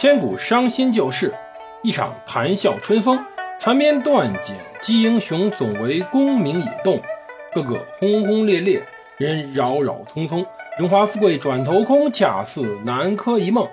[0.00, 1.34] 千古伤心旧事，
[1.82, 3.22] 一场谈笑春风。
[3.58, 6.98] 缠绵断锦，击英雄，总为功名引动。
[7.52, 8.82] 个个轰轰烈烈，
[9.18, 10.42] 人扰扰匆匆。
[10.78, 13.68] 荣华富贵转头空，恰似南柯一梦。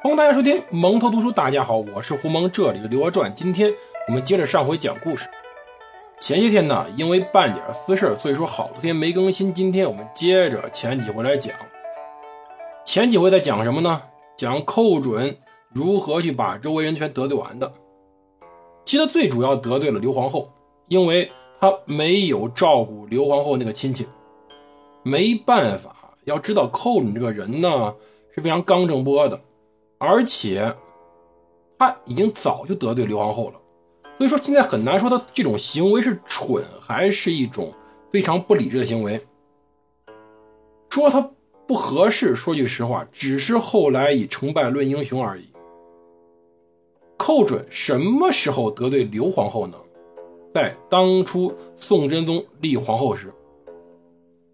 [0.00, 1.32] 欢迎大家收听蒙头读书。
[1.32, 3.28] 大家好，我是胡蒙，这里是《刘娥传》。
[3.34, 3.72] 今天
[4.06, 5.28] 我们接着上回讲故事。
[6.20, 9.52] 前些天呢，因为办点私事所以说好多天没更新。
[9.52, 11.52] 今天我们接着前几回来讲。
[12.84, 14.02] 前几回在讲什么呢？
[14.36, 15.38] 讲寇准
[15.72, 17.72] 如何去把周围人全得罪完的。
[18.84, 20.52] 其实最主要得罪了刘皇后，
[20.88, 24.06] 因为他没有照顾刘皇后那个亲戚。
[25.02, 27.94] 没办法，要知道寇准这个人呢
[28.34, 29.40] 是非常刚正不阿的，
[29.98, 30.74] 而且
[31.78, 33.60] 他已经早就得罪刘皇后了，
[34.18, 37.72] 所以说现在很难说他这种行为是蠢还是一种
[38.10, 39.24] 非常不理智的行为。
[40.90, 41.30] 说他。
[41.66, 45.48] 不合适，说句实话，只是后来以成败论英雄而已。
[47.16, 49.76] 寇准什么时候得罪刘皇后呢？
[50.54, 53.32] 在当初宋真宗立皇后时，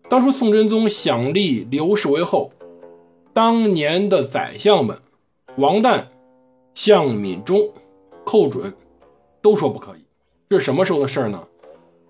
[0.08, 2.50] 当初宋真宗想立刘氏为后，
[3.32, 4.98] 当年的宰相们
[5.58, 6.04] 王旦、
[6.74, 7.70] 向敏中、
[8.24, 8.72] 寇准
[9.40, 10.00] 都说不可以。
[10.48, 11.46] 这是什么时候的事儿呢？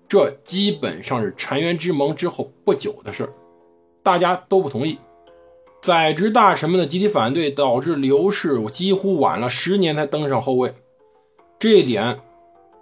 [0.07, 3.33] 这基本上是澶渊之盟之后不久的事儿。
[4.03, 4.99] 大家都不同意，
[5.81, 10.73] 宰执大臣们的集体反对，导致刘氏几乎晚了十年才登上后位。
[11.57, 12.19] 这一点，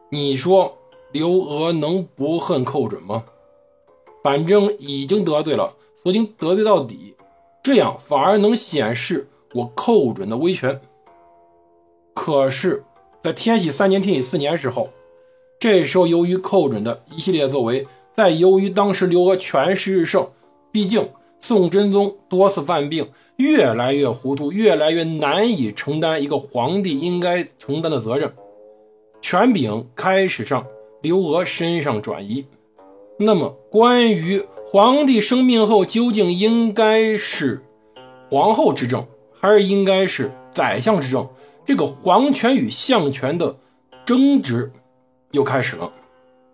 [0.10, 0.80] 你说
[1.12, 3.26] 刘娥能不恨寇准吗？
[4.24, 7.16] 反正已经得罪了，索性得罪到底，
[7.62, 10.82] 这样反而能显示我寇准的威权。
[12.16, 12.84] 可是，
[13.22, 14.90] 在天禧三年、天禧四年时候，
[15.60, 20.28] 这时候由于寇准的一系列作为，再由于当时刘娥权势日盛。
[20.72, 21.10] 毕竟，
[21.40, 28.32] 宋真宗多次犯病，越来越糊涂，越来越难以承担一个皇帝应该承担的责任。
[29.22, 30.66] 权柄开始上
[31.02, 32.46] 刘娥身上转移。
[33.18, 37.62] 那么，关于皇帝生病后究竟应该是
[38.30, 41.28] 皇后执政，还是应该是宰相执政，
[41.66, 43.58] 这个皇权与相权的
[44.06, 44.72] 争执
[45.32, 45.92] 又开始了。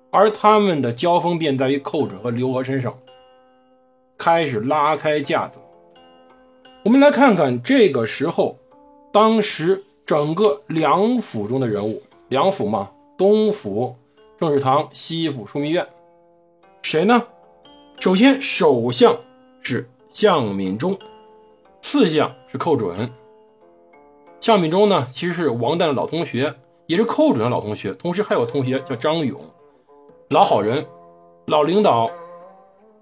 [0.09, 2.97] 而他们的交锋便在于寇准和刘娥身上。
[4.28, 5.58] 开始拉开架子，
[6.84, 8.58] 我们来看看这个时候，
[9.10, 13.96] 当时整个梁府中的人物，梁府嘛，东府
[14.38, 15.88] 政事堂，西府枢密院，
[16.82, 17.24] 谁呢？
[18.02, 19.16] 首先，首相
[19.62, 21.00] 是向敏中，
[21.80, 23.10] 次相是寇准。
[24.42, 26.54] 向敏中呢，其实是王旦的老同学，
[26.88, 29.40] 也是寇准的老同学，同时还有同学叫张勇，
[30.32, 30.86] 老好人，
[31.46, 32.12] 老领导。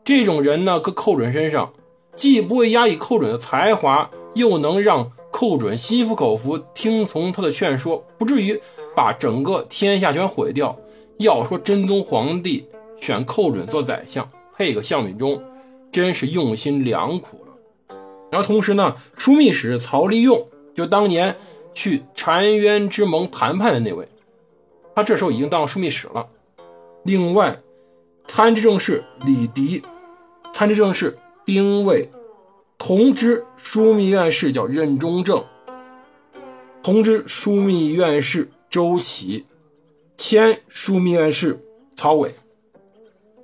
[0.06, 1.74] 这种人呢，搁寇准身上，
[2.16, 8.62] 既不会压抑寇准的才华，又能让寇准心服口服，听从他的劝说，不至于
[8.96, 10.78] 把整个天下全毁掉。
[11.18, 12.68] 要说真宗皇帝
[13.02, 15.44] 选寇准做宰相，配个向敏中，
[15.92, 17.98] 真是用心良苦了。
[18.30, 21.36] 然后同时呢，枢密使曹利用，就当年
[21.74, 24.08] 去澶渊之盟谈判的那位，
[24.94, 26.28] 他这时候已经当枢密使了。
[27.02, 27.58] 另外，
[28.28, 29.82] 参知政事李迪。
[30.56, 32.10] 参知政事丁谓，
[32.78, 35.44] 同知枢密院事叫任中正，
[36.82, 39.46] 同知枢密院事周启，
[40.16, 41.60] 迁枢密院事
[41.94, 42.34] 曹伟，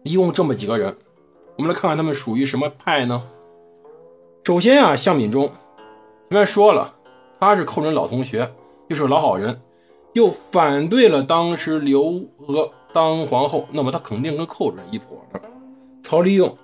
[0.04, 0.96] 一共这么几个人。
[1.58, 3.22] 我们来看看他们属于什么派呢？
[4.46, 5.48] 首先啊，向敏中，
[6.30, 6.94] 前面说了，
[7.42, 8.50] 他是寇准老同学，
[8.88, 9.60] 又是老好人，
[10.14, 15.42] 又反对了当时刘娥当皇后，那么他肯定跟寇准一伙的。
[16.02, 16.58] 曹利用。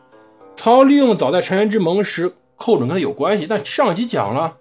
[0.57, 4.57] 曹利用早在澶渊之盟时，寇准跟他有关系，但上集讲了，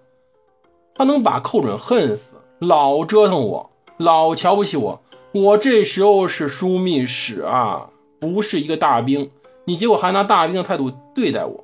[0.95, 5.01] 他能把寇准恨死，老折腾我，老瞧不起我。
[5.33, 7.89] 我这时候是枢密使啊，
[8.19, 9.29] 不是一个大兵，
[9.65, 11.63] 你结果还拿大兵的态度对待我，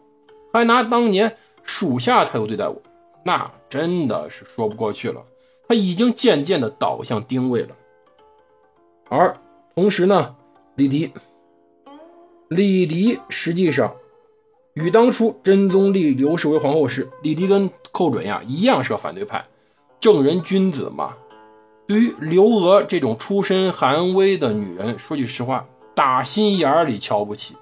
[0.51, 2.81] 还拿当年属下态度对待我，
[3.23, 5.23] 那真的是说不过去了。
[5.69, 7.69] 他已经渐渐的倒向丁谓了，
[9.09, 9.37] 而
[9.75, 10.35] 同时呢，
[10.75, 11.11] 李迪，
[12.49, 13.93] 李迪实际上。
[14.73, 19.45] 与当初真宗立刘氏为皇后时，李迪跟寇准呀一样是个反对派，
[19.99, 21.13] 正人君子嘛。
[21.85, 27.55] 对于刘娥这种出身寒微的女人，说句实话，打心眼里瞧不起，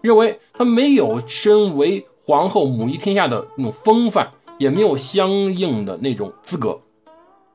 [0.00, 6.80] 认为她没有身为皇后母仪天下的那种风范，也没有相应的那种资格。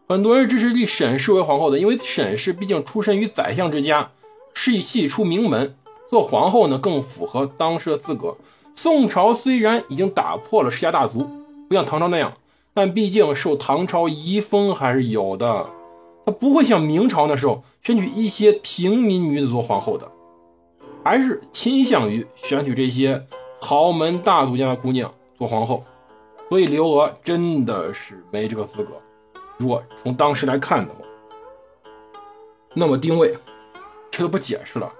[0.07, 4.11] 很多人支持立沈氏为皇后的，因为沈氏毕竟出身于宰相之家，
[4.53, 5.75] 是系出名门，
[6.11, 8.37] 做皇后呢更符合当时的资格。
[8.75, 11.29] 宋朝虽然已经打破了世家大族，
[11.69, 12.33] 不像唐朝那样，
[12.73, 15.69] 但毕竟受唐朝遗风还是有的，
[16.25, 20.11] 他不会像明朝那时候选取一些平民女子做皇后的，
[21.03, 23.25] 还是倾向于选取这些
[23.61, 25.83] 豪门大族家的姑娘做皇后。
[26.49, 29.01] 所以刘娥真的是没这个资格。
[29.57, 30.99] 如果从当时来看的话，
[32.75, 33.35] 那么丁谓
[34.11, 34.93] 这都不解释了。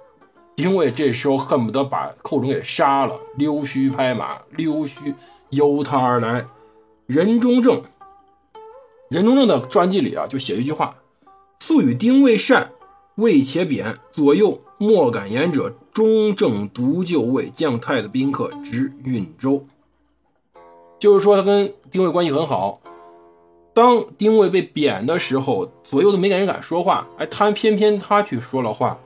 [0.56, 5.16] 丁谓这时候恨不得把寇准给杀了，溜须拍马，溜须
[5.50, 6.46] 由他而来。
[7.08, 7.82] 任中正，
[9.10, 10.96] 任中正的传记里啊，就写一句话
[11.60, 12.72] ：“素与丁谓善，
[13.16, 19.66] 谓且贬，左右莫敢言者，中正独就位将太子宾客，直运州。”
[21.00, 22.80] 就是说他跟丁谓关系很好。
[23.74, 29.00] 当丁谓被贬的时候，左右都没人敢说话，哎，他偏偏他去说了话。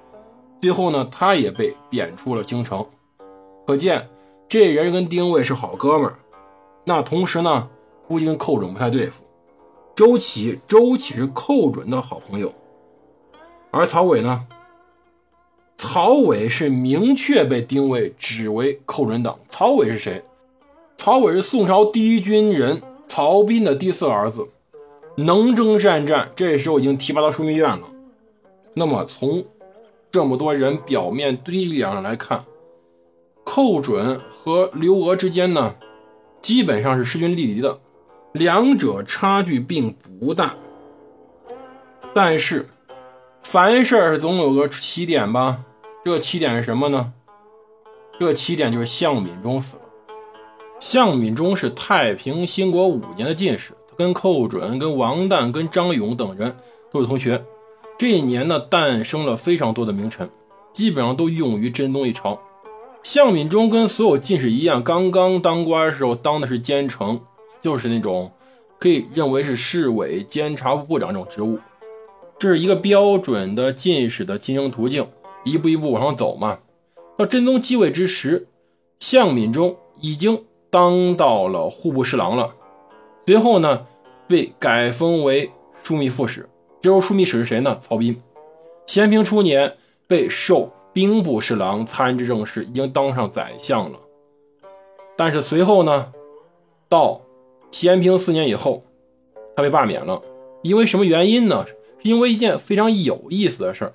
[0.62, 2.86] 最后呢，他也被贬出了京城。
[3.66, 4.08] 可见
[4.48, 6.16] 这人跟丁谓是好哥们儿。
[6.86, 7.70] 那同时呢，
[8.08, 9.24] 估计跟寇准不太对付。
[9.96, 12.54] 周启，周启是寇准的好朋友。
[13.72, 14.48] 而曹伟呢？
[15.76, 19.38] 曹伟是明确被丁谓指为寇准党。
[19.50, 20.24] 曹伟是谁？
[20.96, 24.48] 曹伟是宋朝第一军人曹彬的第四儿子。
[25.18, 27.82] 能征善战，这时候已经提拔到枢密院了。
[28.76, 29.44] 那么从
[30.18, 32.44] 这么多人表面堆量上来看，
[33.44, 35.76] 寇准和刘娥之间呢，
[36.42, 37.78] 基本上是势均力敌的，
[38.32, 40.56] 两者差距并不大。
[42.16, 42.68] 但是
[43.44, 45.60] 凡事总有个起点吧？
[46.04, 47.14] 这起点是什么呢？
[48.20, 49.84] 这起点就是向敏中死了。
[50.80, 53.74] 向敏中是太平兴国五年的进士。
[53.96, 56.58] 跟寇准、跟王旦、跟张勇等人
[56.92, 57.46] 都是同学。
[57.98, 60.30] 这一年呢，诞生了非常多的名臣，
[60.72, 62.40] 基本上都用于真宗一朝。
[63.02, 67.20] 向敏中跟所有进士一样，刚刚当官的时候当的是监丞，
[67.60, 68.32] 就是那种
[68.78, 71.58] 可以认为是市委监察部部长这种职务。
[72.38, 75.08] 这是一个标准的进士的晋升途径，
[75.44, 76.60] 一步一步往上走嘛。
[77.18, 78.48] 到真宗继位之时，
[79.00, 82.54] 向敏中已经当到了户部侍郎了。
[83.26, 83.88] 随后呢，
[84.28, 85.50] 被改封为
[85.84, 86.48] 枢密副使。
[86.82, 87.78] 这时候枢密使是谁呢？
[87.82, 88.22] 曹彬。
[88.86, 89.76] 咸平初年
[90.08, 94.00] 被授兵部侍郎、参知政事，已经当上宰相了。
[95.18, 96.14] 但是随后呢，
[96.88, 97.22] 到
[97.72, 98.84] 咸平四年以后，
[99.56, 100.22] 他被罢免了。
[100.62, 101.66] 因为什么原因呢？
[101.68, 103.94] 是因为一件非常有意思的事儿，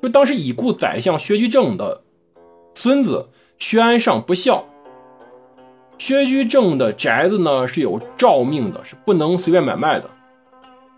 [0.00, 2.02] 就当时已故宰相薛居正的
[2.74, 4.64] 孙子薛安上不孝。
[5.98, 10.08] 薛居正的宅子呢是有诏命的，是不能随便买卖的。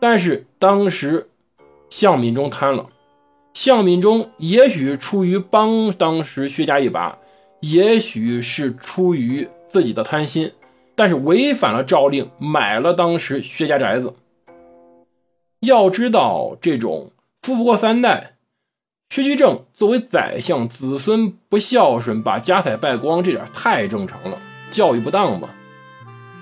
[0.01, 1.29] 但是当时
[1.91, 2.87] 向敏中贪了，
[3.55, 7.19] 向敏中也许出于帮当时薛家一把，
[7.61, 10.53] 也许是出于自己的贪心，
[10.95, 14.15] 但是违反了诏令，买了当时薛家宅子。
[15.61, 17.11] 要知道，这种
[17.43, 18.37] 富不过三代，
[19.11, 24.41] 薛居正作为宰相，子孙不孝顺，把家财败光，这点太正常了。
[24.71, 25.49] 教育不当嘛，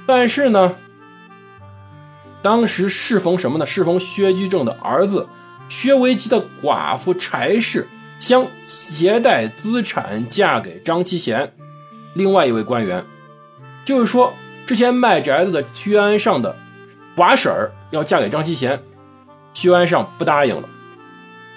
[0.07, 0.77] 但是呢，
[2.47, 3.67] 当时适逢什么呢？
[3.67, 5.29] 适逢薛居正的儿子
[5.69, 7.89] 薛维吉的寡妇柴氏
[8.21, 11.53] 将携带资产嫁给张其贤，
[12.15, 13.05] 另外一位官员，
[13.85, 14.33] 就是说
[14.65, 16.55] 之前卖宅子的薛安尚的
[17.17, 18.81] 寡婶儿要嫁给张其贤，
[19.53, 20.69] 薛安尚不答应了。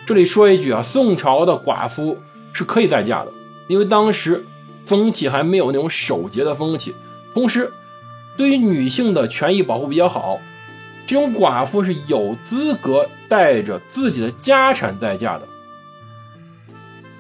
[0.08, 2.18] 这里说一句啊，宋朝的寡妇
[2.52, 3.32] 是可以再嫁的，
[3.68, 4.44] 因为当时。
[4.86, 6.96] 风气还没有那种守节的风气，
[7.36, 7.72] 同时，
[8.36, 10.40] 对于女性的权益保护比较好，
[11.10, 15.48] 这种寡妇是有资格带着自己的家产再嫁的，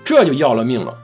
[0.03, 0.96] 这就要了命了。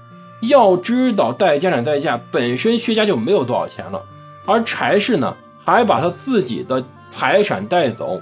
[0.42, 4.04] 要知道，带家产再嫁本身薛家就没有多少钱了，
[4.46, 8.22] 而柴氏呢还把他自己的财产带走，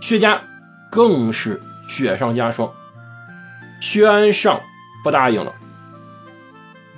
[0.00, 0.42] 薛家
[0.90, 2.72] 更是雪上加霜。
[3.80, 4.60] 薛安尚
[5.04, 5.54] 不答应了。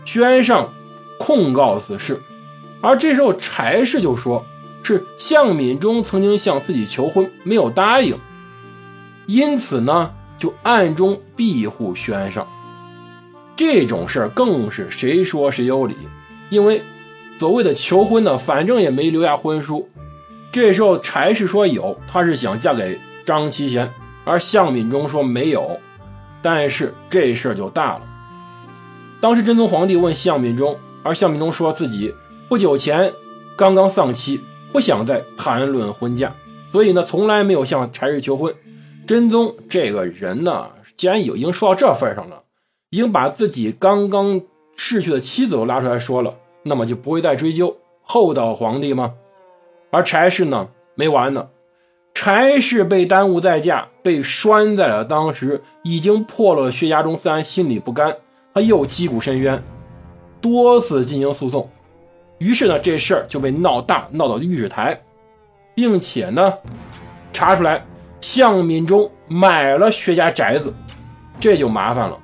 [0.07, 0.73] 薛安尚
[1.19, 2.23] 控告此事，
[2.81, 4.47] 而这时候柴氏就说
[4.85, 8.17] 是向敏中曾经向自己求婚，没有答应，
[9.27, 12.47] 因此呢就暗中庇护宣上。
[13.57, 15.97] 这种事儿更是谁说谁有理，
[16.51, 16.83] 因为
[17.39, 19.89] 所谓的求婚呢，反正也没留下婚书。
[20.53, 23.93] 这时候柴氏说有，他是想嫁给张其贤，
[24.25, 25.81] 而向敏中说没有，
[26.43, 28.03] 但是这事儿就大了。
[29.21, 32.15] 当时真宗皇帝问向敏中，而向敏中说自己
[32.49, 33.13] 不久前
[33.57, 36.35] 刚刚丧妻，不想再谈论婚嫁，
[36.73, 38.53] 所以呢，从来没有向柴氏求婚。
[39.07, 42.43] 真宗这个人呢，既然已经说到这份上了，
[42.91, 44.41] 已经把自己刚刚
[44.75, 49.15] 逝去的妻子都拉出来说了，那么就不会再追究厚道皇帝吗？
[49.93, 51.51] 而柴氏呢，没完呢。
[52.13, 58.17] 柴氏被耽误再嫁，被拴在了当时已经破了薛家中，自然心里不甘，
[58.53, 59.63] 他又击鼓申冤，
[60.41, 61.71] 多次进行诉讼。
[62.39, 65.01] 于是呢，这事儿就被闹大，闹到御史台，
[65.75, 66.53] 并且呢，
[67.33, 67.85] 查出来
[68.21, 70.73] 向敏中买了薛家宅子，
[71.39, 72.19] 这就麻烦了。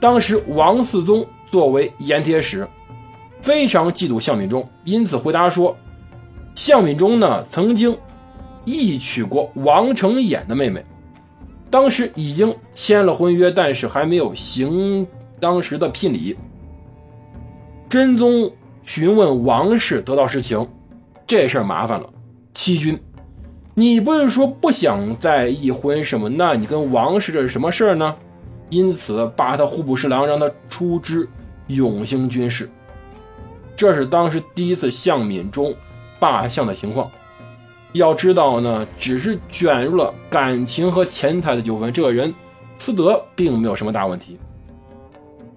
[0.00, 2.68] 当时王嗣宗作为盐铁使，
[3.40, 5.76] 非常嫉妒向敏中，因此回答说，
[6.54, 7.96] 向敏中呢曾经。
[8.68, 10.84] 义娶过王承衍的妹妹，
[11.70, 15.06] 当时已经签了婚约，但是还没有行
[15.38, 16.36] 当时的聘礼。
[17.88, 18.50] 真宗
[18.86, 20.66] 询问王氏，得到实情，
[21.26, 22.08] 这事儿麻烦了。
[22.54, 22.98] 欺君，
[23.74, 26.28] 你不是说不想再议婚什么？
[26.30, 28.16] 那你跟王氏这是什么事儿呢？
[28.70, 31.28] 因此罢他户部侍郎，让他出知
[31.66, 32.70] 永兴军事。
[33.74, 35.74] 这是当时第一次向敏中
[36.18, 37.10] 罢相的情况。
[37.92, 42.32] 要知道呢，只是卷入了感情和钱财的纠纷，这个人
[42.78, 44.38] 私德并没有什么大问题。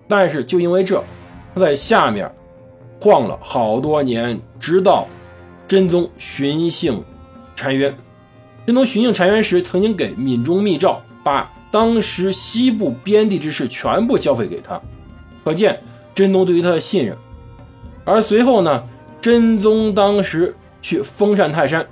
[0.08, 1.02] 但是就因为这，
[1.54, 2.30] 他在下面
[3.00, 5.08] 晃了好多年，直到
[5.68, 7.04] 真宗巡幸
[7.56, 7.96] 澶渊。
[8.66, 14.80] 真宗巡幸澶渊时，曾经给闽中密诏，把当时西部边地之事全部交费给他，
[15.44, 15.82] 可见
[16.14, 17.18] 真宗对于他的信任。
[18.04, 18.84] 而随后呢，
[19.22, 21.86] 真宗当时去封禅泰山。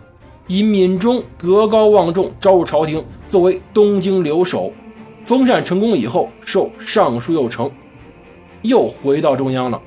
[0.49, 4.71] 以闽中德高望重，招入朝廷，作为东京留守。
[5.25, 7.69] 封禅成功以后，受尚书右丞，
[8.61, 9.81] 又回到中央了。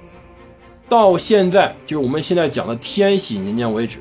[0.91, 4.01] 到现在，就是我们现在讲的天禧年间为止，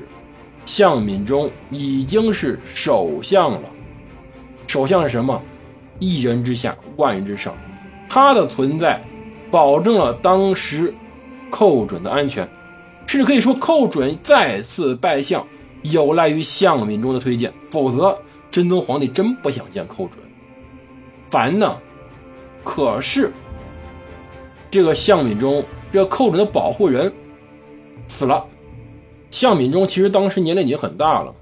[0.66, 3.60] 向敏中已经是首相了。
[4.66, 5.40] 首相是什么？
[6.00, 7.54] 一人之下，万人之上。
[8.08, 9.00] 他的存在，
[9.52, 10.92] 保证了当时
[11.48, 12.48] 寇准的安全，
[13.06, 15.46] 甚至可以说，寇准再次拜相。
[15.82, 18.18] 有赖于向敏中的推荐，否则
[18.50, 20.18] 真宗皇帝真不想见寇准。
[21.30, 21.76] 烦呢。
[22.64, 23.32] 可是
[24.70, 27.12] 这个向敏中，这寇准的保护人
[28.08, 28.44] 死了。
[29.30, 31.34] 向敏中其实当时年龄已经很大了，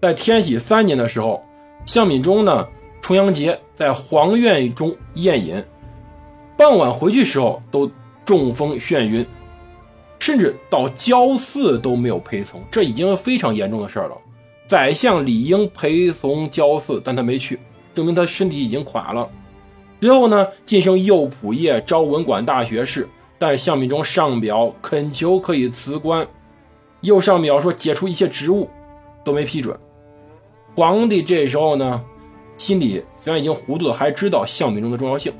[0.00, 1.42] 在天禧三年的时候，
[1.84, 2.66] 向敏中呢
[3.00, 5.62] 重阳节在皇院中宴饮，
[6.56, 7.90] 傍晚回去时候都
[8.24, 9.26] 中风眩晕。
[10.18, 14.16] 甚至到交祀都没有陪从，这已经非常严重的事儿了。
[14.68, 17.58] 宰相理应陪从交祀，但他没去，
[17.92, 19.28] 证明他身体已经垮了。
[20.00, 23.08] 之后呢，晋升右仆射，招文馆大学士，
[23.42, 26.24] 但项敏中上表恳求可以辞官，
[27.00, 28.70] 又上表说解除一切职务，
[29.24, 29.76] 都没批准。
[30.76, 32.04] 皇帝这时候呢，
[32.56, 35.32] 心里虽然已经糊涂了，还知道项敏中的重要性。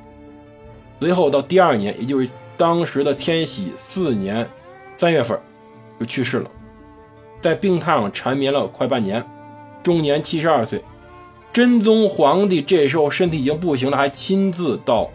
[0.99, 4.49] 随后到第二年，也就是当时的天禧四年。
[4.97, 5.39] 三月份
[6.01, 6.51] 就去世了，
[7.41, 9.25] 在病榻上缠绵了快半年，
[9.81, 10.83] 终年七十二岁。
[11.53, 15.09] 真宗皇帝这时候身体已经不行了，还亲自到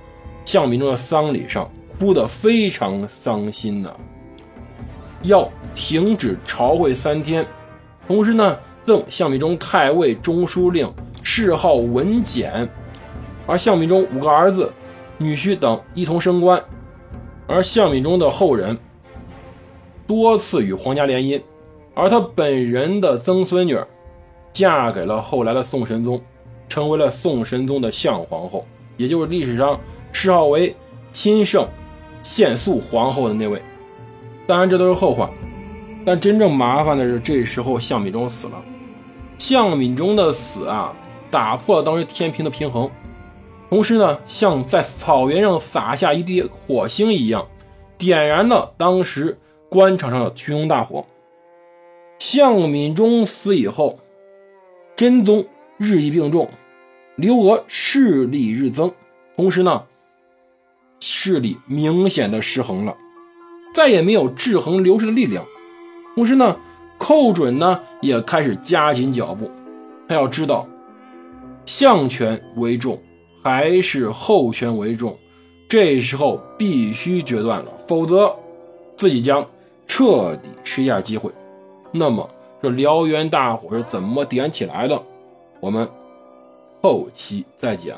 [0.46, 3.90] 向敏中的丧礼上，哭得非常伤心呐，
[5.24, 7.46] 要停止朝会三天，
[8.08, 10.92] 同时呢赠项敏中太尉、中书令，
[11.24, 12.70] 谥号文简，
[13.46, 14.72] 而项敏中五个儿子、
[15.18, 16.64] 女婿等一同升官，
[17.48, 18.78] 而项敏中的后人。
[20.06, 21.42] 多次与皇家联姻，
[21.94, 23.78] 而他本人的曾孙女
[24.54, 26.22] 嫁给了后来的宋神宗，
[26.70, 29.78] 成为了宋神宗的相皇后，也就是历史上
[30.14, 30.74] 谥号为
[31.12, 31.68] 亲圣
[32.24, 33.62] 献肃皇后的那位。
[34.46, 35.30] 当然，这都是后话。
[36.06, 38.64] 但真正麻烦的是，这时候向敏中死了。
[39.38, 40.94] 向敏中的死啊，
[41.30, 42.90] 打破了当时天平的平衡，
[43.70, 47.46] 同时呢，像在草原上撒下一滴火星一样，
[47.98, 49.38] 点燃了当时。
[49.70, 51.06] 官场上的群雄大火。
[52.20, 54.00] 向敏中死以后，
[54.96, 55.46] 真宗
[55.76, 56.50] 日益病重，
[57.18, 58.90] 刘娥势力日增，
[59.36, 59.84] 同时呢，
[61.00, 62.96] 势力明显的失衡了，
[63.74, 65.46] 再也没有制衡刘氏的力量。
[66.16, 66.58] 同时呢，
[66.98, 69.52] 寇准呢也开始加紧脚步。
[70.08, 70.68] 他要知道，
[71.66, 73.02] 相权为重
[73.44, 75.18] 还是后权为重，
[75.70, 78.36] 这时候必须决断了，否则
[78.96, 79.46] 自己将。
[79.90, 81.32] 彻底失一下机会，
[81.94, 82.30] 那么
[82.62, 85.02] 这燎原大火是怎么点起来的？
[85.62, 85.88] 我们
[86.84, 87.98] 后期再讲。